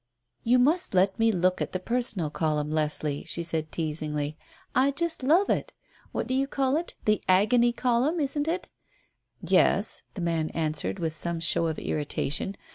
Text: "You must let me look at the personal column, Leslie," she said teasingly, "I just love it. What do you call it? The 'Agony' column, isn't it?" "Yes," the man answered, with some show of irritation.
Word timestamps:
"You 0.43 0.57
must 0.57 0.95
let 0.95 1.19
me 1.19 1.31
look 1.31 1.61
at 1.61 1.73
the 1.73 1.79
personal 1.79 2.31
column, 2.31 2.71
Leslie," 2.71 3.23
she 3.23 3.43
said 3.43 3.71
teasingly, 3.71 4.35
"I 4.73 4.89
just 4.89 5.21
love 5.21 5.47
it. 5.51 5.73
What 6.11 6.25
do 6.25 6.33
you 6.33 6.47
call 6.47 6.75
it? 6.75 6.95
The 7.05 7.21
'Agony' 7.29 7.71
column, 7.71 8.19
isn't 8.19 8.47
it?" 8.47 8.67
"Yes," 9.43 10.01
the 10.15 10.21
man 10.21 10.49
answered, 10.55 10.97
with 10.97 11.15
some 11.15 11.39
show 11.39 11.67
of 11.67 11.77
irritation. 11.77 12.55